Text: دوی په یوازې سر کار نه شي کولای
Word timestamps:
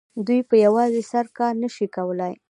دوی 0.27 0.41
په 0.49 0.55
یوازې 0.65 1.01
سر 1.11 1.25
کار 1.37 1.53
نه 1.63 1.69
شي 1.75 1.85
کولای 1.95 2.33